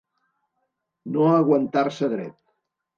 [1.19, 2.39] No aguantar-se dret.